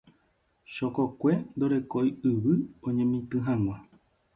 [0.73, 2.53] Chokokue ndoguerekói yvy
[2.87, 3.77] oñemitỹ hag̃ua.